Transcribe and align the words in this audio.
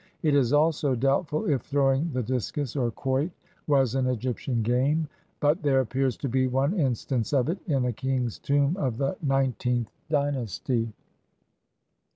It 0.23 0.33
is 0.33 0.51
also 0.51 0.95
doubtful 0.95 1.47
if 1.47 1.61
throwing 1.61 2.09
the 2.11 2.23
discus, 2.23 2.75
or 2.75 2.89
quoit, 2.89 3.29
was 3.67 3.93
an 3.93 4.05
Egyp 4.05 4.37
tian 4.37 4.63
game; 4.63 5.07
but 5.39 5.61
there 5.61 5.79
appears 5.79 6.17
to 6.17 6.27
be 6.27 6.47
one 6.47 6.73
instance 6.73 7.33
of 7.33 7.49
it, 7.49 7.59
in 7.67 7.85
a 7.85 7.93
king's 7.93 8.39
tomb 8.39 8.75
of 8.77 8.97
the 8.97 9.15
Nineteenth 9.21 9.91
Dynasty. 10.09 10.91